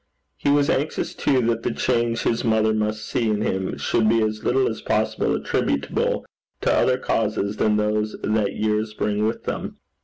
He 0.35 0.49
was 0.49 0.67
anxious 0.67 1.13
too 1.13 1.41
that 1.43 1.61
the 1.61 1.69
change 1.71 2.23
his 2.23 2.43
mother 2.43 2.73
must 2.73 3.05
see 3.05 3.29
in 3.29 3.41
him 3.43 3.77
should 3.77 4.09
be 4.09 4.23
as 4.23 4.43
little 4.43 4.67
as 4.67 4.81
possible 4.81 5.35
attributable 5.35 6.25
to 6.61 6.73
other 6.73 6.97
causes 6.97 7.57
than 7.57 7.77
those 7.77 8.15
that 8.23 8.53
years 8.55 8.95
bring 8.95 9.27
with 9.27 9.43
them. 9.43 9.77